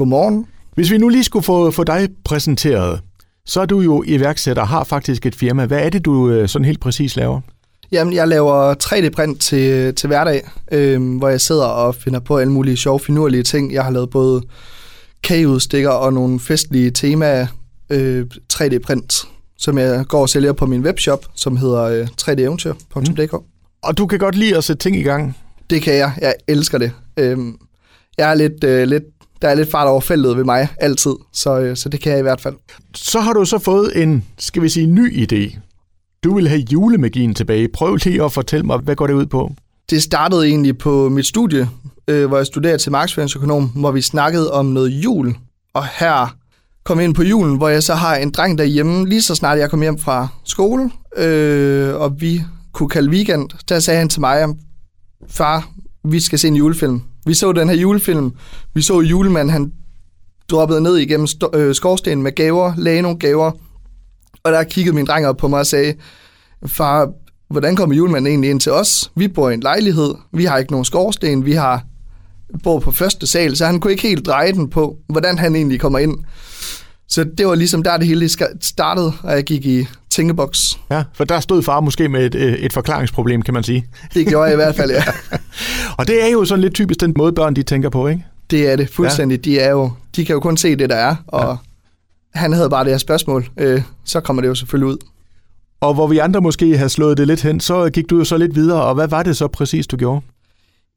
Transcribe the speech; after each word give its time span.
Godmorgen. 0.00 0.46
Hvis 0.74 0.90
vi 0.90 0.98
nu 0.98 1.08
lige 1.08 1.24
skulle 1.24 1.42
få, 1.42 1.70
få 1.70 1.84
dig 1.84 2.08
præsenteret, 2.24 3.00
så 3.46 3.60
er 3.60 3.66
du 3.66 3.80
jo 3.80 4.04
iværksætter, 4.06 4.64
har 4.64 4.84
faktisk 4.84 5.26
et 5.26 5.34
firma. 5.34 5.66
Hvad 5.66 5.78
er 5.78 5.90
det, 5.90 6.04
du 6.04 6.30
øh, 6.30 6.48
sådan 6.48 6.64
helt 6.64 6.80
præcis 6.80 7.16
laver? 7.16 7.40
Jamen, 7.92 8.14
jeg 8.14 8.28
laver 8.28 8.74
3D-print 8.74 9.40
til, 9.40 9.94
til 9.94 10.06
hverdag, 10.06 10.50
øh, 10.72 11.18
hvor 11.18 11.28
jeg 11.28 11.40
sidder 11.40 11.64
og 11.64 11.94
finder 11.94 12.20
på 12.20 12.38
alle 12.38 12.52
mulige 12.52 12.76
sjove, 12.76 13.00
finurlige 13.00 13.42
ting. 13.42 13.72
Jeg 13.72 13.84
har 13.84 13.90
lavet 13.90 14.10
både 14.10 14.42
kageudstikker 15.22 15.90
og 15.90 16.12
nogle 16.12 16.40
festlige 16.40 16.90
tema 16.90 17.48
øh, 17.90 18.26
3D-print, 18.52 19.28
som 19.58 19.78
jeg 19.78 20.04
går 20.08 20.20
og 20.20 20.28
sælger 20.28 20.52
på 20.52 20.66
min 20.66 20.80
webshop, 20.80 21.26
som 21.34 21.56
hedder 21.56 21.82
øh, 21.82 22.08
3deventyr.dk. 22.20 23.32
Mm. 23.32 23.38
Og 23.82 23.98
du 23.98 24.06
kan 24.06 24.18
godt 24.18 24.34
lide 24.34 24.56
at 24.56 24.64
sætte 24.64 24.82
ting 24.82 24.96
i 24.96 25.02
gang? 25.02 25.36
Det 25.70 25.82
kan 25.82 25.94
jeg. 25.94 26.12
Jeg 26.20 26.34
elsker 26.48 26.78
det. 26.78 26.92
Øh, 27.16 27.38
jeg 28.18 28.30
er 28.30 28.34
lidt, 28.34 28.64
øh, 28.64 28.88
lidt 28.88 29.04
der 29.42 29.48
er 29.48 29.54
lidt 29.54 29.70
fart 29.70 29.88
over 29.88 30.00
feltet 30.00 30.36
ved 30.36 30.44
mig, 30.44 30.68
altid. 30.80 31.14
Så, 31.32 31.58
øh, 31.60 31.76
så 31.76 31.88
det 31.88 32.00
kan 32.00 32.12
jeg 32.12 32.18
i 32.18 32.22
hvert 32.22 32.40
fald. 32.40 32.54
Så 32.94 33.20
har 33.20 33.32
du 33.32 33.44
så 33.44 33.58
fået 33.58 34.02
en, 34.02 34.24
skal 34.38 34.62
vi 34.62 34.68
sige, 34.68 34.86
ny 34.86 35.26
idé. 35.32 35.58
Du 36.24 36.34
vil 36.34 36.48
have 36.48 36.60
julemagien 36.72 37.34
tilbage. 37.34 37.68
Prøv 37.68 37.96
lige 38.04 38.24
at 38.24 38.32
fortælle 38.32 38.66
mig, 38.66 38.78
hvad 38.78 38.96
går 38.96 39.06
det 39.06 39.14
ud 39.14 39.26
på? 39.26 39.52
Det 39.90 40.02
startede 40.02 40.46
egentlig 40.46 40.78
på 40.78 41.08
mit 41.08 41.26
studie, 41.26 41.68
øh, 42.08 42.26
hvor 42.28 42.36
jeg 42.36 42.46
studerede 42.46 42.78
til 42.78 42.92
markedsføringsøkonom, 42.92 43.68
hvor 43.68 43.90
vi 43.90 44.02
snakkede 44.02 44.52
om 44.52 44.66
noget 44.66 44.90
jul. 44.90 45.34
Og 45.74 45.86
her 45.98 46.36
kom 46.84 47.00
ind 47.00 47.14
på 47.14 47.22
julen, 47.22 47.56
hvor 47.56 47.68
jeg 47.68 47.82
så 47.82 47.94
har 47.94 48.16
en 48.16 48.30
dreng 48.30 48.58
derhjemme, 48.58 49.08
lige 49.08 49.22
så 49.22 49.34
snart 49.34 49.58
jeg 49.58 49.70
kom 49.70 49.82
hjem 49.82 49.98
fra 49.98 50.28
skole, 50.44 50.90
øh, 51.16 51.94
og 51.94 52.20
vi 52.20 52.42
kunne 52.72 52.88
kalde 52.88 53.10
weekend, 53.10 53.48
der 53.68 53.78
sagde 53.78 53.98
han 53.98 54.08
til 54.08 54.20
mig, 54.20 54.48
far, 55.28 55.68
vi 56.04 56.20
skal 56.20 56.38
se 56.38 56.48
en 56.48 56.56
julefilm. 56.56 57.02
Vi 57.26 57.34
så 57.34 57.52
den 57.52 57.68
her 57.68 57.76
julefilm. 57.76 58.32
Vi 58.74 58.82
så 58.82 59.00
julemanden, 59.00 59.50
han 59.50 59.72
droppede 60.48 60.80
ned 60.80 60.96
igennem 60.96 61.26
øh, 61.54 61.74
skorstenen 61.74 62.22
med 62.22 62.34
gaver, 62.34 62.72
lagde 62.76 63.02
nogle 63.02 63.18
gaver. 63.18 63.50
Og 64.42 64.52
der 64.52 64.64
kiggede 64.64 64.96
min 64.96 65.06
dreng 65.06 65.26
op 65.26 65.36
på 65.36 65.48
mig 65.48 65.58
og 65.58 65.66
sagde, 65.66 65.94
far, 66.66 67.12
hvordan 67.50 67.76
kommer 67.76 67.96
julemanden 67.96 68.26
egentlig 68.26 68.50
ind 68.50 68.60
til 68.60 68.72
os? 68.72 69.12
Vi 69.14 69.28
bor 69.28 69.50
i 69.50 69.54
en 69.54 69.60
lejlighed, 69.60 70.14
vi 70.32 70.44
har 70.44 70.58
ikke 70.58 70.72
nogen 70.72 70.84
skorsten, 70.84 71.44
vi 71.44 71.52
har 71.52 71.84
bor 72.62 72.78
på 72.78 72.90
første 72.90 73.26
sal, 73.26 73.56
så 73.56 73.66
han 73.66 73.80
kunne 73.80 73.90
ikke 73.90 74.08
helt 74.08 74.26
dreje 74.26 74.52
den 74.52 74.70
på, 74.70 74.96
hvordan 75.08 75.38
han 75.38 75.56
egentlig 75.56 75.80
kommer 75.80 75.98
ind. 75.98 76.18
Så 77.10 77.24
det 77.38 77.46
var 77.46 77.54
ligesom 77.54 77.82
der, 77.82 77.96
det 77.96 78.06
hele 78.06 78.28
startede, 78.60 79.12
og 79.22 79.32
jeg 79.32 79.44
gik 79.44 79.66
i 79.66 79.86
tænkeboks. 80.10 80.78
Ja, 80.90 81.04
for 81.14 81.24
der 81.24 81.40
stod 81.40 81.62
far 81.62 81.80
måske 81.80 82.08
med 82.08 82.26
et, 82.26 82.34
øh, 82.34 82.52
et 82.52 82.72
forklaringsproblem, 82.72 83.42
kan 83.42 83.54
man 83.54 83.62
sige. 83.62 83.86
Det 84.14 84.26
gjorde 84.26 84.44
jeg 84.44 84.52
i 84.52 84.56
hvert 84.56 84.76
fald, 84.76 84.90
ja. 84.90 85.02
og 85.98 86.06
det 86.06 86.24
er 86.24 86.28
jo 86.28 86.44
sådan 86.44 86.62
lidt 86.62 86.74
typisk 86.74 87.00
den 87.00 87.14
måde, 87.18 87.32
børn 87.32 87.56
de 87.56 87.62
tænker 87.62 87.88
på, 87.88 88.06
ikke? 88.06 88.24
Det 88.50 88.72
er 88.72 88.76
det 88.76 88.88
fuldstændig. 88.88 89.46
Ja. 89.46 89.50
De, 89.50 89.58
er 89.58 89.70
jo, 89.70 89.90
de 90.16 90.24
kan 90.24 90.32
jo 90.32 90.40
kun 90.40 90.56
se 90.56 90.76
det, 90.76 90.90
der 90.90 90.96
er, 90.96 91.16
og 91.26 91.58
ja. 92.34 92.38
han 92.38 92.52
havde 92.52 92.70
bare 92.70 92.84
det 92.84 92.92
her 92.92 92.98
spørgsmål. 92.98 93.48
Øh, 93.56 93.82
så 94.04 94.20
kommer 94.20 94.42
det 94.42 94.48
jo 94.48 94.54
selvfølgelig 94.54 94.92
ud. 94.92 94.96
Og 95.80 95.94
hvor 95.94 96.06
vi 96.06 96.18
andre 96.18 96.40
måske 96.40 96.78
har 96.78 96.88
slået 96.88 97.18
det 97.18 97.26
lidt 97.26 97.42
hen, 97.42 97.60
så 97.60 97.90
gik 97.90 98.10
du 98.10 98.18
jo 98.18 98.24
så 98.24 98.36
lidt 98.36 98.54
videre, 98.54 98.82
og 98.82 98.94
hvad 98.94 99.08
var 99.08 99.22
det 99.22 99.36
så 99.36 99.48
præcis, 99.48 99.86
du 99.86 99.96
gjorde? 99.96 100.20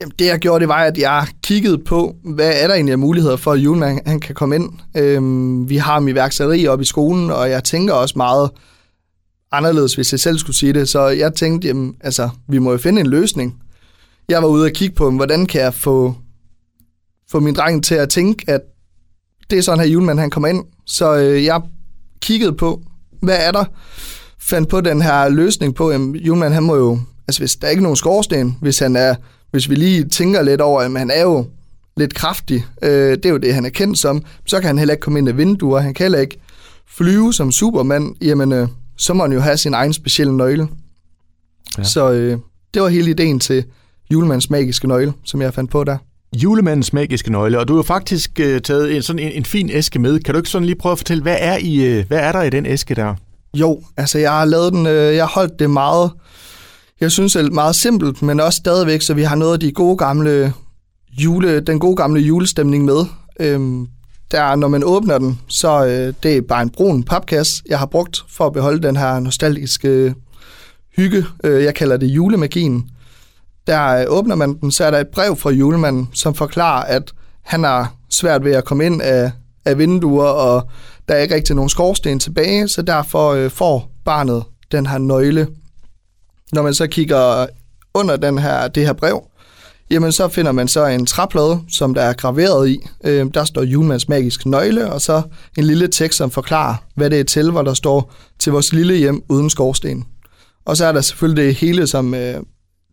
Jamen, 0.01 0.13
det 0.19 0.25
jeg 0.25 0.39
gjorde, 0.39 0.59
det 0.59 0.67
var, 0.67 0.83
at 0.83 0.97
jeg 0.97 1.27
kiggede 1.43 1.77
på, 1.77 2.15
hvad 2.23 2.53
er 2.55 2.67
der 2.67 2.73
egentlig 2.75 2.91
af 2.91 2.99
muligheder 2.99 3.35
for, 3.35 3.51
at 3.51 3.59
julemanden 3.59 4.01
han 4.05 4.19
kan 4.19 4.35
komme 4.35 4.55
ind. 4.55 4.69
Øhm, 4.97 5.69
vi 5.69 5.77
har 5.77 5.93
ham 5.93 6.07
iværksætteri 6.07 6.67
op 6.67 6.81
i 6.81 6.85
skolen, 6.85 7.31
og 7.31 7.49
jeg 7.49 7.63
tænker 7.63 7.93
også 7.93 8.13
meget 8.17 8.49
anderledes, 9.51 9.95
hvis 9.95 10.11
jeg 10.11 10.19
selv 10.19 10.37
skulle 10.37 10.55
sige 10.55 10.73
det. 10.73 10.89
Så 10.89 11.07
jeg 11.07 11.33
tænkte, 11.33 11.67
jamen, 11.67 11.95
altså, 12.01 12.29
vi 12.47 12.57
må 12.59 12.71
jo 12.71 12.77
finde 12.77 13.01
en 13.01 13.07
løsning. 13.07 13.55
Jeg 14.29 14.41
var 14.41 14.47
ude 14.47 14.65
og 14.65 14.71
kigge 14.71 14.95
på, 14.95 15.11
hvordan 15.11 15.45
kan 15.45 15.61
jeg 15.61 15.73
få, 15.73 16.15
få 17.31 17.39
min 17.39 17.55
dreng 17.55 17.83
til 17.83 17.95
at 17.95 18.09
tænke, 18.09 18.45
at 18.47 18.61
det 19.49 19.57
er 19.57 19.61
sådan 19.61 19.79
her 19.79 19.87
julemanden, 19.87 20.19
han 20.19 20.29
kommer 20.29 20.47
ind. 20.47 20.65
Så 20.85 21.15
øh, 21.15 21.43
jeg 21.43 21.61
kiggede 22.21 22.53
på, 22.53 22.81
hvad 23.21 23.37
er 23.39 23.51
der? 23.51 23.65
Fandt 24.39 24.69
på 24.69 24.81
den 24.81 25.01
her 25.01 25.29
løsning 25.29 25.75
på, 25.75 25.89
at 25.89 25.99
julemanden, 25.99 26.53
han 26.53 26.63
må 26.63 26.75
jo, 26.75 26.99
altså 27.27 27.41
hvis 27.41 27.55
der 27.55 27.67
er 27.67 27.71
ikke 27.71 27.83
nogen 27.83 27.95
skorsten, 27.95 28.57
hvis 28.61 28.79
han 28.79 28.95
er 28.95 29.15
hvis 29.53 29.69
vi 29.69 29.75
lige 29.75 30.03
tænker 30.03 30.41
lidt 30.41 30.61
over, 30.61 30.81
at 30.81 30.91
han 30.99 31.11
er 31.11 31.21
jo 31.21 31.45
lidt 31.97 32.13
kraftig, 32.13 32.65
øh, 32.81 33.11
det 33.11 33.25
er 33.25 33.29
jo 33.29 33.37
det, 33.37 33.53
han 33.53 33.65
er 33.65 33.69
kendt 33.69 33.99
som, 33.99 34.23
så 34.45 34.59
kan 34.59 34.67
han 34.67 34.77
heller 34.77 34.93
ikke 34.93 35.01
komme 35.01 35.19
ind 35.19 35.29
af 35.29 35.37
vinduer, 35.37 35.79
han 35.79 35.93
kan 35.93 36.03
heller 36.03 36.19
ikke 36.19 36.39
flyve 36.87 37.33
som 37.33 37.51
Superman, 37.51 38.15
jamen 38.21 38.51
øh, 38.51 38.67
så 38.97 39.13
må 39.13 39.23
han 39.23 39.33
jo 39.33 39.39
have 39.39 39.57
sin 39.57 39.73
egen 39.73 39.93
specielle 39.93 40.37
nøgle. 40.37 40.67
Ja. 41.77 41.83
Så 41.83 42.11
øh, 42.11 42.37
det 42.73 42.81
var 42.81 42.87
hele 42.87 43.09
ideen 43.09 43.39
til 43.39 43.65
julemandens 44.11 44.49
magiske 44.49 44.87
nøgle, 44.87 45.13
som 45.23 45.41
jeg 45.41 45.53
fandt 45.53 45.71
på 45.71 45.83
der. 45.83 45.97
Julemandens 46.35 46.93
magiske 46.93 47.31
nøgle, 47.31 47.59
og 47.59 47.67
du 47.67 47.75
har 47.75 47.83
faktisk 47.83 48.39
øh, 48.39 48.61
taget 48.61 48.95
en, 48.95 49.01
sådan 49.01 49.19
en, 49.19 49.31
en 49.31 49.45
fin 49.45 49.69
æske 49.69 49.99
med. 49.99 50.19
Kan 50.19 50.33
du 50.33 50.39
ikke 50.39 50.49
sådan 50.49 50.65
lige 50.65 50.75
prøve 50.75 50.91
at 50.91 50.97
fortælle, 50.97 51.23
hvad 51.23 51.37
er, 51.39 51.57
i, 51.57 51.85
øh, 51.85 52.07
hvad 52.07 52.19
er 52.19 52.31
der 52.31 52.41
i 52.41 52.49
den 52.49 52.65
æske 52.65 52.95
der? 52.95 53.15
Jo, 53.53 53.83
altså 53.97 54.19
jeg 54.19 54.31
har 54.31 54.45
lavet 54.45 54.73
den, 54.73 54.87
øh, 54.87 55.15
jeg 55.15 55.23
har 55.23 55.31
holdt 55.33 55.59
det 55.59 55.69
meget 55.69 56.11
jeg 57.01 57.11
synes, 57.11 57.33
det 57.33 57.45
er 57.45 57.49
meget 57.49 57.75
simpelt, 57.75 58.21
men 58.21 58.39
også 58.39 58.57
stadigvæk, 58.57 59.01
så 59.01 59.13
vi 59.13 59.23
har 59.23 59.35
noget 59.35 59.53
af 59.53 59.59
de 59.59 59.71
gode 59.71 59.97
gamle 59.97 60.53
jule, 61.11 61.59
den 61.59 61.79
gode 61.79 61.95
gamle 61.95 62.21
julestemning 62.21 62.85
med. 62.85 63.05
Øhm, 63.39 63.87
der, 64.31 64.55
når 64.55 64.67
man 64.67 64.83
åbner 64.83 65.17
den, 65.17 65.39
så 65.47 65.85
øh, 65.85 66.13
det 66.23 66.37
er 66.37 66.41
bare 66.41 66.61
en 66.61 66.69
brun 66.69 67.03
papkasse, 67.03 67.63
jeg 67.69 67.79
har 67.79 67.85
brugt 67.85 68.23
for 68.29 68.45
at 68.45 68.53
beholde 68.53 68.87
den 68.87 68.95
her 68.95 69.19
nostalgiske 69.19 70.15
hygge. 70.95 71.25
Øh, 71.43 71.63
jeg 71.63 71.75
kalder 71.75 71.97
det 71.97 72.07
julemagien. 72.07 72.89
Der 73.67 73.87
øh, 73.87 74.05
åbner 74.07 74.35
man 74.35 74.53
den, 74.61 74.71
så 74.71 74.85
er 74.85 74.91
der 74.91 74.99
et 74.99 75.07
brev 75.07 75.35
fra 75.35 75.49
julemanden, 75.49 76.09
som 76.13 76.35
forklarer, 76.35 76.83
at 76.83 77.13
han 77.41 77.63
har 77.63 77.93
svært 78.09 78.43
ved 78.43 78.51
at 78.51 78.65
komme 78.65 78.85
ind 78.85 79.01
af, 79.01 79.31
af 79.65 79.77
vinduer, 79.77 80.25
og 80.25 80.69
der 81.07 81.13
er 81.13 81.19
ikke 81.19 81.35
rigtig 81.35 81.55
nogen 81.55 81.69
skorsten 81.69 82.19
tilbage, 82.19 82.67
så 82.67 82.81
derfor 82.81 83.31
øh, 83.31 83.49
får 83.51 83.91
barnet 84.05 84.43
den 84.71 84.85
her 84.85 84.97
nøgle 84.97 85.47
når 86.53 86.61
man 86.61 86.73
så 86.73 86.87
kigger 86.87 87.45
under 87.93 88.15
den 88.15 88.37
her, 88.37 88.67
det 88.67 88.85
her 88.85 88.93
brev, 88.93 89.23
jamen 89.89 90.11
så 90.11 90.27
finder 90.27 90.51
man 90.51 90.67
så 90.67 90.85
en 90.85 91.05
træplade, 91.05 91.61
som 91.69 91.93
der 91.93 92.01
er 92.01 92.13
graveret 92.13 92.69
i. 92.69 92.79
Øh, 93.03 93.27
der 93.33 93.43
står 93.43 93.63
Julemands 93.63 94.09
magiske 94.09 94.49
nøgle, 94.49 94.91
og 94.91 95.01
så 95.01 95.21
en 95.57 95.63
lille 95.63 95.87
tekst, 95.87 96.17
som 96.17 96.31
forklarer, 96.31 96.75
hvad 96.95 97.09
det 97.09 97.19
er 97.19 97.23
til, 97.23 97.51
hvor 97.51 97.61
der 97.61 97.73
står 97.73 98.13
til 98.39 98.51
vores 98.51 98.73
lille 98.73 98.95
hjem 98.95 99.23
uden 99.29 99.49
skorsten. 99.49 100.05
Og 100.65 100.77
så 100.77 100.85
er 100.85 100.91
der 100.91 101.01
selvfølgelig 101.01 101.45
det 101.45 101.55
hele, 101.55 101.87
som 101.87 102.13
øh, 102.13 102.35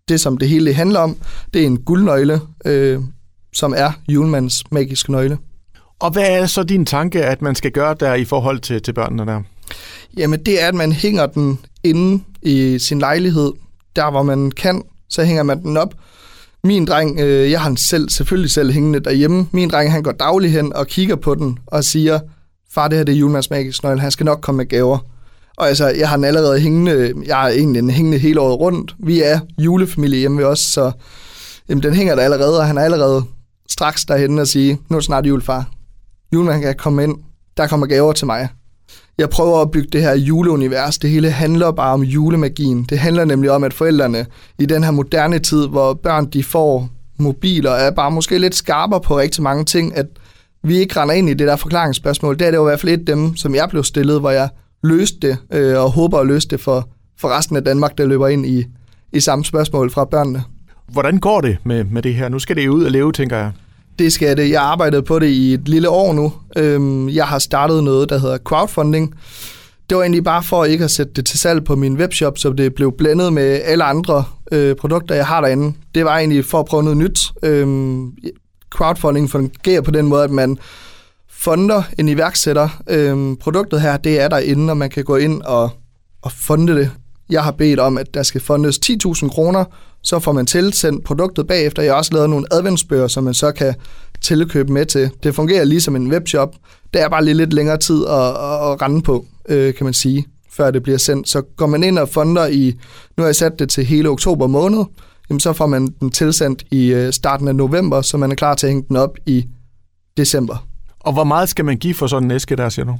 det, 0.08 0.20
som 0.20 0.38
det 0.38 0.48
hele 0.48 0.74
handler 0.74 1.00
om. 1.00 1.16
Det 1.54 1.62
er 1.62 1.66
en 1.66 1.80
guldnøgle, 1.80 2.40
øh, 2.64 3.00
som 3.52 3.74
er 3.76 3.92
Julemands 4.08 4.72
magiske 4.72 5.12
nøgle. 5.12 5.38
Og 6.00 6.10
hvad 6.10 6.26
er 6.28 6.46
så 6.46 6.62
din 6.62 6.86
tanke, 6.86 7.24
at 7.24 7.42
man 7.42 7.54
skal 7.54 7.70
gøre 7.70 7.96
der 8.00 8.14
i 8.14 8.24
forhold 8.24 8.58
til, 8.58 8.82
til 8.82 8.92
børnene 8.92 9.26
der? 9.26 9.42
Jamen 10.16 10.44
det 10.46 10.62
er, 10.62 10.68
at 10.68 10.74
man 10.74 10.92
hænger 10.92 11.26
den 11.26 11.58
inde 11.84 12.24
i 12.42 12.78
sin 12.78 12.98
lejlighed, 12.98 13.52
der 13.96 14.10
hvor 14.10 14.22
man 14.22 14.50
kan, 14.50 14.82
så 15.08 15.24
hænger 15.24 15.42
man 15.42 15.62
den 15.62 15.76
op. 15.76 15.94
Min 16.64 16.84
dreng, 16.84 17.20
øh, 17.20 17.50
jeg 17.50 17.60
har 17.60 17.68
den 17.68 17.76
selv, 17.76 18.08
selvfølgelig 18.08 18.50
selv 18.50 18.72
hængende 18.72 19.00
derhjemme. 19.00 19.46
Min 19.52 19.70
dreng, 19.70 19.92
han 19.92 20.02
går 20.02 20.12
daglig 20.12 20.52
hen 20.52 20.72
og 20.72 20.86
kigger 20.86 21.16
på 21.16 21.34
den 21.34 21.58
og 21.66 21.84
siger, 21.84 22.20
far, 22.72 22.88
det 22.88 22.98
her 22.98 23.04
det 23.04 23.14
er 23.14 23.18
julemandsmagisk 23.18 23.82
nøgle, 23.82 24.00
han 24.00 24.10
skal 24.10 24.24
nok 24.24 24.40
komme 24.40 24.56
med 24.56 24.66
gaver. 24.66 24.98
Og 25.56 25.68
altså, 25.68 25.88
jeg 25.88 26.08
har 26.08 26.16
den 26.16 26.24
allerede 26.24 26.60
hængende, 26.60 27.14
jeg 27.26 27.44
er 27.46 27.48
egentlig 27.48 27.94
hængende 27.94 28.18
hele 28.18 28.40
året 28.40 28.60
rundt. 28.60 28.94
Vi 28.98 29.22
er 29.22 29.40
julefamilie 29.58 30.18
hjemme 30.18 30.38
ved 30.38 30.44
os, 30.44 30.58
så 30.58 30.92
jamen, 31.68 31.82
den 31.82 31.94
hænger 31.94 32.14
der 32.14 32.22
allerede, 32.22 32.58
og 32.58 32.66
han 32.66 32.78
er 32.78 32.82
allerede 32.82 33.24
straks 33.68 34.04
derhen 34.04 34.38
og 34.38 34.48
sige, 34.48 34.78
nu 34.88 34.96
er 34.96 35.00
det 35.00 35.04
snart 35.04 35.26
julefar. 35.26 35.70
Julemanden 36.32 36.62
kan 36.62 36.74
komme 36.74 37.04
ind, 37.04 37.16
der 37.56 37.66
kommer 37.66 37.86
gaver 37.86 38.12
til 38.12 38.26
mig 38.26 38.48
jeg 39.20 39.30
prøver 39.30 39.62
at 39.62 39.70
bygge 39.70 39.88
det 39.92 40.02
her 40.02 40.14
juleunivers. 40.14 40.98
Det 40.98 41.10
hele 41.10 41.30
handler 41.30 41.70
bare 41.70 41.92
om 41.92 42.02
julemagien. 42.02 42.84
Det 42.84 42.98
handler 42.98 43.24
nemlig 43.24 43.50
om, 43.50 43.64
at 43.64 43.74
forældrene 43.74 44.26
i 44.58 44.66
den 44.66 44.84
her 44.84 44.90
moderne 44.90 45.38
tid, 45.38 45.68
hvor 45.68 45.94
børn 45.94 46.26
de 46.26 46.44
får 46.44 46.88
mobiler, 47.18 47.70
er 47.70 47.90
bare 47.90 48.10
måske 48.10 48.38
lidt 48.38 48.54
skarpere 48.54 49.00
på 49.00 49.18
rigtig 49.18 49.42
mange 49.42 49.64
ting, 49.64 49.96
at 49.96 50.06
vi 50.62 50.76
ikke 50.76 51.00
render 51.00 51.14
ind 51.14 51.28
i 51.28 51.34
det 51.34 51.46
der 51.46 51.56
forklaringsspørgsmål. 51.56 52.38
Det 52.38 52.46
er 52.46 52.50
det 52.50 52.58
jo 52.58 52.66
i 52.66 52.68
hvert 52.70 52.80
fald 52.80 52.92
et 52.92 52.98
af 52.98 53.06
dem, 53.06 53.36
som 53.36 53.54
jeg 53.54 53.68
blev 53.70 53.84
stillet, 53.84 54.20
hvor 54.20 54.30
jeg 54.30 54.48
løste 54.82 55.18
det, 55.22 55.36
øh, 55.52 55.78
og 55.78 55.90
håber 55.90 56.18
at 56.18 56.26
løse 56.26 56.48
det 56.48 56.60
for, 56.60 56.88
for 57.18 57.28
resten 57.28 57.56
af 57.56 57.64
Danmark, 57.64 57.98
der 57.98 58.06
løber 58.06 58.28
ind 58.28 58.46
i, 58.46 58.66
i 59.12 59.20
samme 59.20 59.44
spørgsmål 59.44 59.90
fra 59.90 60.04
børnene. 60.04 60.42
Hvordan 60.88 61.18
går 61.18 61.40
det 61.40 61.56
med, 61.64 61.84
med 61.84 62.02
det 62.02 62.14
her? 62.14 62.28
Nu 62.28 62.38
skal 62.38 62.56
det 62.56 62.68
ud 62.68 62.84
og 62.84 62.90
leve, 62.90 63.12
tænker 63.12 63.36
jeg. 63.36 63.52
Det 64.00 64.12
skal 64.12 64.36
det. 64.36 64.50
Jeg 64.50 64.60
har 64.60 64.66
arbejdet 64.66 65.04
på 65.04 65.18
det 65.18 65.26
i 65.26 65.54
et 65.54 65.68
lille 65.68 65.88
år 65.88 66.12
nu. 66.12 66.32
Øhm, 66.56 67.08
jeg 67.08 67.26
har 67.26 67.38
startet 67.38 67.84
noget, 67.84 68.08
der 68.08 68.18
hedder 68.18 68.38
crowdfunding. 68.38 69.14
Det 69.90 69.96
var 69.96 70.02
egentlig 70.02 70.24
bare 70.24 70.42
for 70.42 70.64
ikke 70.64 70.84
at 70.84 70.90
sætte 70.90 71.12
det 71.12 71.26
til 71.26 71.38
salg 71.38 71.64
på 71.64 71.76
min 71.76 71.96
webshop, 71.96 72.38
så 72.38 72.52
det 72.52 72.74
blev 72.74 72.92
blandet 72.98 73.32
med 73.32 73.60
alle 73.64 73.84
andre 73.84 74.24
øh, 74.52 74.76
produkter, 74.76 75.14
jeg 75.14 75.26
har 75.26 75.40
derinde. 75.40 75.76
Det 75.94 76.04
var 76.04 76.18
egentlig 76.18 76.44
for 76.44 76.60
at 76.60 76.66
prøve 76.66 76.82
noget 76.82 76.96
nyt. 76.96 77.32
Øhm, 77.42 78.12
crowdfunding 78.70 79.30
fungerer 79.30 79.80
på 79.80 79.90
den 79.90 80.06
måde, 80.06 80.24
at 80.24 80.30
man 80.30 80.58
fonder 81.30 81.82
en 81.98 82.08
iværksætter. 82.08 82.68
Øhm, 82.86 83.36
produktet 83.36 83.80
her, 83.80 83.96
det 83.96 84.20
er 84.20 84.28
derinde, 84.28 84.70
og 84.70 84.76
man 84.76 84.90
kan 84.90 85.04
gå 85.04 85.16
ind 85.16 85.42
og, 85.42 85.70
og 86.22 86.32
funde 86.32 86.74
det 86.74 86.90
jeg 87.30 87.44
har 87.44 87.50
bedt 87.50 87.80
om, 87.80 87.98
at 87.98 88.14
der 88.14 88.22
skal 88.22 88.40
fundes 88.40 88.78
10.000 88.86 89.28
kroner, 89.28 89.64
så 90.02 90.18
får 90.18 90.32
man 90.32 90.46
tilsendt 90.46 91.04
produktet 91.04 91.46
bagefter. 91.46 91.82
Jeg 91.82 91.92
har 91.92 91.98
også 91.98 92.14
lavet 92.14 92.30
nogle 92.30 92.46
adventsbøger, 92.50 93.08
som 93.08 93.24
man 93.24 93.34
så 93.34 93.52
kan 93.52 93.74
tilkøbe 94.20 94.72
med 94.72 94.86
til. 94.86 95.10
Det 95.22 95.34
fungerer 95.34 95.64
ligesom 95.64 95.96
en 95.96 96.12
webshop. 96.12 96.54
Der 96.94 97.04
er 97.04 97.08
bare 97.08 97.24
lige 97.24 97.34
lidt 97.34 97.52
længere 97.52 97.76
tid 97.76 98.06
at, 98.06 98.12
at, 98.12 98.72
at 98.72 98.82
rende 98.82 99.02
på, 99.02 99.26
øh, 99.48 99.74
kan 99.74 99.84
man 99.84 99.94
sige, 99.94 100.26
før 100.50 100.70
det 100.70 100.82
bliver 100.82 100.98
sendt. 100.98 101.28
Så 101.28 101.42
går 101.56 101.66
man 101.66 101.82
ind 101.82 101.98
og 101.98 102.08
fonder 102.08 102.46
i, 102.46 102.74
nu 103.16 103.22
har 103.22 103.28
jeg 103.28 103.36
sat 103.36 103.58
det 103.58 103.70
til 103.70 103.84
hele 103.84 104.08
oktober 104.08 104.46
måned, 104.46 104.84
jamen 105.30 105.40
så 105.40 105.52
får 105.52 105.66
man 105.66 105.86
den 106.00 106.10
tilsendt 106.10 106.64
i 106.70 106.86
øh, 106.86 107.12
starten 107.12 107.48
af 107.48 107.56
november, 107.56 108.02
så 108.02 108.16
man 108.16 108.30
er 108.30 108.34
klar 108.34 108.54
til 108.54 108.66
at 108.66 108.70
hænge 108.70 108.88
den 108.88 108.96
op 108.96 109.16
i 109.26 109.44
december. 110.16 110.66
Og 111.00 111.12
hvor 111.12 111.24
meget 111.24 111.48
skal 111.48 111.64
man 111.64 111.76
give 111.76 111.94
for 111.94 112.06
sådan 112.06 112.24
en 112.24 112.30
æske 112.30 112.56
der, 112.56 112.68
siger 112.68 112.86
du? 112.86 112.98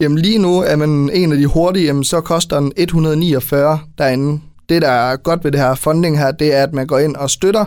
Jamen 0.00 0.18
lige 0.18 0.38
nu 0.38 0.58
er 0.58 0.76
man 0.76 1.10
en 1.12 1.32
af 1.32 1.38
de 1.38 1.46
hurtige, 1.46 1.86
jamen 1.86 2.04
så 2.04 2.20
koster 2.20 2.60
den 2.60 2.72
149 2.76 3.80
derinde. 3.98 4.40
Det, 4.68 4.82
der 4.82 4.88
er 4.88 5.16
godt 5.16 5.44
ved 5.44 5.52
det 5.52 5.60
her 5.60 5.74
funding 5.74 6.18
her, 6.18 6.30
det 6.30 6.54
er, 6.54 6.62
at 6.62 6.72
man 6.72 6.86
går 6.86 6.98
ind 6.98 7.16
og 7.16 7.30
støtter, 7.30 7.64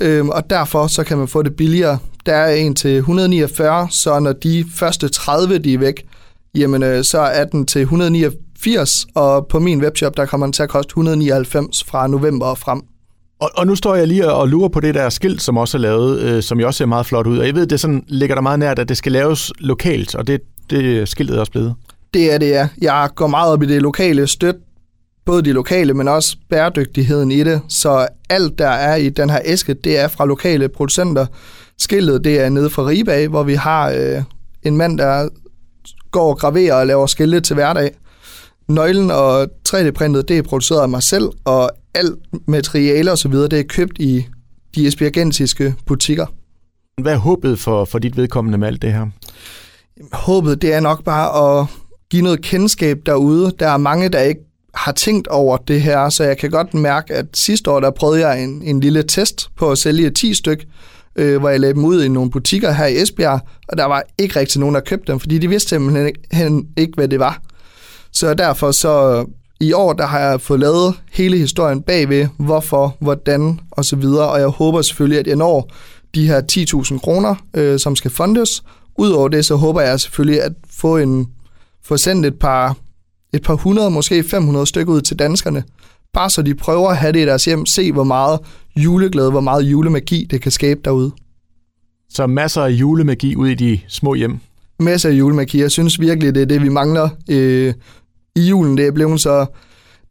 øhm, 0.00 0.28
og 0.28 0.50
derfor 0.50 0.86
så 0.86 1.04
kan 1.04 1.18
man 1.18 1.28
få 1.28 1.42
det 1.42 1.56
billigere. 1.56 1.98
Der 2.26 2.34
er 2.34 2.54
en 2.54 2.74
til 2.74 2.96
149, 2.96 3.88
så 3.90 4.18
når 4.18 4.32
de 4.32 4.64
første 4.74 5.08
30 5.08 5.58
de 5.58 5.74
er 5.74 5.78
væk, 5.78 6.06
jamen 6.54 6.82
øh, 6.82 7.04
så 7.04 7.18
er 7.20 7.44
den 7.44 7.66
til 7.66 7.80
189, 7.80 9.06
og 9.14 9.46
på 9.46 9.58
min 9.58 9.82
webshop, 9.82 10.16
der 10.16 10.26
kommer 10.26 10.46
den 10.46 10.52
til 10.52 10.62
at 10.62 10.68
koste 10.68 10.90
199 10.90 11.84
fra 11.84 12.06
november 12.06 12.46
og 12.46 12.58
frem. 12.58 12.82
Og, 13.40 13.50
og 13.54 13.66
nu 13.66 13.74
står 13.74 13.94
jeg 13.94 14.08
lige 14.08 14.32
og 14.32 14.48
lurer 14.48 14.68
på 14.68 14.80
det 14.80 14.94
der 14.94 15.08
skilt, 15.08 15.42
som 15.42 15.56
også 15.56 15.76
er 15.78 15.80
lavet, 15.80 16.20
øh, 16.20 16.42
som 16.42 16.60
jo 16.60 16.66
også 16.66 16.78
ser 16.78 16.86
meget 16.86 17.06
flot 17.06 17.26
ud. 17.26 17.38
Og 17.38 17.46
jeg 17.46 17.54
ved, 17.54 17.66
det 17.66 17.80
sådan, 17.80 18.04
ligger 18.08 18.34
der 18.34 18.42
meget 18.42 18.58
nært, 18.58 18.78
at 18.78 18.88
det 18.88 18.96
skal 18.96 19.12
laves 19.12 19.52
lokalt, 19.58 20.14
og 20.14 20.26
det, 20.26 20.40
det 20.70 21.08
skiltet 21.08 21.36
er 21.36 21.40
også 21.40 21.52
blevet. 21.52 21.74
Det 22.14 22.32
er 22.32 22.38
det, 22.38 22.48
ja. 22.48 22.68
Jeg 22.80 23.08
går 23.14 23.26
meget 23.26 23.52
op 23.52 23.62
i 23.62 23.66
det 23.66 23.82
lokale 23.82 24.26
støt, 24.26 24.56
både 25.24 25.42
de 25.42 25.52
lokale, 25.52 25.94
men 25.94 26.08
også 26.08 26.36
bæredygtigheden 26.50 27.32
i 27.32 27.44
det. 27.44 27.60
Så 27.68 28.08
alt, 28.30 28.58
der 28.58 28.68
er 28.68 28.96
i 28.96 29.08
den 29.08 29.30
her 29.30 29.40
æske, 29.44 29.74
det 29.74 29.98
er 29.98 30.08
fra 30.08 30.26
lokale 30.26 30.68
producenter. 30.68 31.26
Skiltet, 31.78 32.24
det 32.24 32.40
er 32.40 32.48
nede 32.48 32.70
fra 32.70 32.86
Ribe 32.86 33.26
hvor 33.26 33.42
vi 33.42 33.54
har 33.54 33.90
øh, 33.90 34.22
en 34.62 34.76
mand, 34.76 34.98
der 34.98 35.28
går 36.10 36.30
og 36.30 36.38
graverer 36.38 36.74
og 36.74 36.86
laver 36.86 37.06
skilte 37.06 37.40
til 37.40 37.54
hverdag. 37.54 37.90
Nøglen 38.68 39.10
og 39.10 39.48
3D-printet, 39.68 40.28
det 40.28 40.38
er 40.38 40.42
produceret 40.42 40.82
af 40.82 40.88
mig 40.88 41.02
selv, 41.02 41.28
og 41.44 41.70
alt 41.94 42.18
materiale 42.48 43.12
og 43.12 43.18
så 43.18 43.28
videre, 43.28 43.48
det 43.48 43.58
er 43.58 43.62
købt 43.62 43.98
i 43.98 44.26
de 44.74 44.86
esbjergensiske 44.86 45.74
butikker. 45.86 46.26
Hvad 47.02 47.12
er 47.12 47.18
håbet 47.18 47.58
for, 47.58 47.84
for 47.84 47.98
dit 47.98 48.16
vedkommende 48.16 48.58
med 48.58 48.68
alt 48.68 48.82
det 48.82 48.92
her? 48.92 49.06
Håbet, 50.12 50.62
det 50.62 50.74
er 50.74 50.80
nok 50.80 51.04
bare 51.04 51.60
at 51.60 51.66
give 52.10 52.22
noget 52.22 52.42
kendskab 52.42 52.98
derude. 53.06 53.52
Der 53.58 53.68
er 53.68 53.76
mange, 53.76 54.08
der 54.08 54.20
ikke 54.20 54.40
har 54.74 54.92
tænkt 54.92 55.28
over 55.28 55.56
det 55.56 55.82
her, 55.82 56.08
så 56.08 56.24
jeg 56.24 56.38
kan 56.38 56.50
godt 56.50 56.74
mærke, 56.74 57.14
at 57.14 57.26
sidste 57.34 57.70
år, 57.70 57.80
der 57.80 57.90
prøvede 57.90 58.28
jeg 58.28 58.44
en, 58.44 58.62
en 58.62 58.80
lille 58.80 59.02
test 59.02 59.50
på 59.56 59.70
at 59.70 59.78
sælge 59.78 60.10
10 60.10 60.34
styk, 60.34 60.64
øh, 61.16 61.38
hvor 61.40 61.48
jeg 61.48 61.60
lagde 61.60 61.74
dem 61.74 61.84
ud 61.84 62.04
i 62.04 62.08
nogle 62.08 62.30
butikker 62.30 62.72
her 62.72 62.86
i 62.86 63.02
Esbjerg, 63.02 63.40
og 63.68 63.78
der 63.78 63.84
var 63.84 64.02
ikke 64.18 64.40
rigtig 64.40 64.60
nogen, 64.60 64.74
der 64.74 64.80
købte 64.80 65.12
dem, 65.12 65.20
fordi 65.20 65.38
de 65.38 65.48
vidste 65.48 65.68
simpelthen 65.68 66.68
ikke, 66.76 66.92
hvad 66.96 67.08
det 67.08 67.18
var. 67.18 67.42
Så 68.12 68.34
derfor 68.34 68.72
så 68.72 69.26
i 69.60 69.72
år, 69.72 69.92
der 69.92 70.06
har 70.06 70.18
jeg 70.18 70.40
fået 70.40 70.60
lavet 70.60 70.94
hele 71.12 71.38
historien 71.38 71.82
bagved, 71.82 72.28
hvorfor, 72.38 72.96
hvordan 73.00 73.60
og 73.70 73.84
så 73.84 73.96
videre, 73.96 74.28
og 74.28 74.40
jeg 74.40 74.48
håber 74.48 74.82
selvfølgelig, 74.82 75.18
at 75.18 75.26
jeg 75.26 75.36
når 75.36 75.70
de 76.14 76.26
her 76.26 76.42
10.000 76.92 76.98
kroner, 76.98 77.34
øh, 77.54 77.78
som 77.78 77.96
skal 77.96 78.10
fundes. 78.10 78.62
Udover 78.98 79.28
det, 79.28 79.44
så 79.44 79.56
håber 79.56 79.80
jeg 79.80 80.00
selvfølgelig 80.00 80.42
at 80.42 80.52
få 80.70 80.96
en 80.96 81.28
få 81.84 81.96
sendt 81.96 82.26
et 82.26 82.38
par, 82.38 82.76
et 83.34 83.42
par 83.42 83.54
hundrede, 83.54 83.90
måske 83.90 84.22
500 84.22 84.66
stykker 84.66 84.92
ud 84.92 85.00
til 85.00 85.18
danskerne, 85.18 85.64
bare 86.12 86.30
så 86.30 86.42
de 86.42 86.54
prøver 86.54 86.90
at 86.90 86.96
have 86.96 87.12
det 87.12 87.20
i 87.20 87.26
deres 87.26 87.44
hjem, 87.44 87.66
se 87.66 87.92
hvor 87.92 88.04
meget 88.04 88.40
juleglæde, 88.76 89.30
hvor 89.30 89.40
meget 89.40 89.62
julemagi 89.62 90.26
det 90.30 90.40
kan 90.40 90.52
skabe 90.52 90.80
derude. 90.84 91.12
Så 92.10 92.26
masser 92.26 92.62
af 92.62 92.70
julemagi 92.70 93.36
ud 93.36 93.48
i 93.48 93.54
de 93.54 93.80
små 93.88 94.14
hjem? 94.14 94.38
Masser 94.80 95.08
af 95.08 95.12
julemagi. 95.12 95.60
Jeg 95.60 95.70
synes 95.70 96.00
virkelig, 96.00 96.34
det 96.34 96.42
er 96.42 96.46
det, 96.46 96.62
vi 96.62 96.68
mangler 96.68 97.08
øh, 97.30 97.74
i 98.36 98.40
julen. 98.40 98.78
Det 98.78 98.86
er 98.86 98.92
blevet 98.92 99.20
så, 99.20 99.46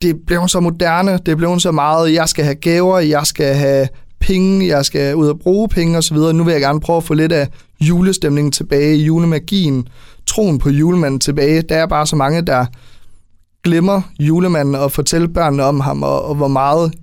det 0.01 0.15
blev 0.27 0.47
så 0.47 0.59
moderne, 0.59 1.19
det 1.25 1.37
blev 1.37 1.59
så 1.59 1.71
meget, 1.71 2.13
jeg 2.13 2.29
skal 2.29 2.45
have 2.45 2.55
gaver, 2.55 2.99
jeg 2.99 3.25
skal 3.25 3.55
have 3.55 3.87
penge, 4.19 4.67
jeg 4.67 4.85
skal 4.85 5.15
ud 5.15 5.27
og 5.27 5.39
bruge 5.39 5.69
penge 5.69 5.97
osv. 5.97 6.17
Nu 6.17 6.43
vil 6.43 6.51
jeg 6.51 6.61
gerne 6.61 6.79
prøve 6.79 6.97
at 6.97 7.03
få 7.03 7.13
lidt 7.13 7.31
af 7.31 7.47
julestemningen 7.81 8.51
tilbage, 8.51 8.95
julemagien, 8.95 9.87
troen 10.27 10.59
på 10.59 10.69
julemanden 10.69 11.19
tilbage. 11.19 11.61
Der 11.61 11.75
er 11.75 11.87
bare 11.87 12.07
så 12.07 12.15
mange, 12.15 12.41
der 12.41 12.65
glemmer 13.63 14.01
julemanden 14.19 14.75
og 14.75 14.91
fortælle 14.91 15.27
børnene 15.27 15.63
om 15.63 15.79
ham, 15.79 16.03
og, 16.03 16.25
og 16.25 16.35
hvor 16.35 16.47
meget 16.47 16.93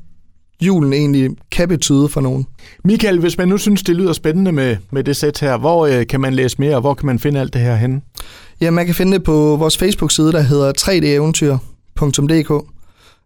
julen 0.62 0.92
egentlig 0.92 1.30
kan 1.50 1.68
betyde 1.68 2.08
for 2.08 2.20
nogen. 2.20 2.46
Michael, 2.84 3.18
hvis 3.18 3.38
man 3.38 3.48
nu 3.48 3.58
synes, 3.58 3.82
det 3.82 3.96
lyder 3.96 4.12
spændende 4.12 4.52
med, 4.52 4.76
med 4.90 5.04
det 5.04 5.16
sæt 5.16 5.40
her, 5.40 5.56
hvor 5.58 5.86
øh, 5.86 6.06
kan 6.06 6.20
man 6.20 6.34
læse 6.34 6.56
mere, 6.58 6.74
og 6.74 6.80
hvor 6.80 6.94
kan 6.94 7.06
man 7.06 7.18
finde 7.18 7.40
alt 7.40 7.52
det 7.54 7.62
her 7.62 7.76
henne? 7.76 8.00
Ja, 8.60 8.70
man 8.70 8.86
kan 8.86 8.94
finde 8.94 9.12
det 9.12 9.22
på 9.22 9.56
vores 9.56 9.78
Facebook-side, 9.78 10.32
der 10.32 10.40
hedder 10.40 10.72
3deventyr.dk. 10.78 12.66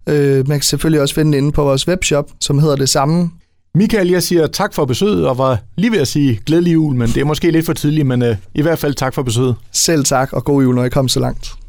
Øh, 0.09 0.49
man 0.49 0.59
kan 0.59 0.63
selvfølgelig 0.63 1.01
også 1.01 1.15
finde 1.15 1.33
det 1.33 1.39
inde 1.39 1.53
på 1.53 1.65
vores 1.65 1.89
webshop, 1.89 2.31
som 2.41 2.59
hedder 2.59 2.77
det 2.77 2.89
samme. 2.89 3.31
Michael, 3.75 4.11
jeg 4.11 4.23
siger 4.23 4.47
tak 4.47 4.75
for 4.75 4.85
besøget, 4.85 5.27
og 5.29 5.39
var 5.39 5.59
lige 5.77 5.93
ved 5.93 5.99
at 5.99 6.09
sige 6.09 6.41
glædelig 6.47 6.73
jul, 6.73 6.95
men 6.95 7.09
det 7.09 7.17
er 7.17 7.25
måske 7.25 7.51
lidt 7.51 7.67
for 7.67 7.73
tidligt, 7.73 8.07
men 8.07 8.23
øh, 8.23 8.37
i 8.55 8.63
hvert 8.63 8.79
fald 8.79 8.95
tak 8.95 9.15
for 9.15 9.23
besøget. 9.23 9.57
Selv 9.73 10.05
tak, 10.05 10.33
og 10.33 10.45
god 10.45 10.63
jul, 10.63 10.75
når 10.75 10.85
I 10.85 10.89
kom 10.89 11.09
så 11.09 11.21
langt. 11.21 11.63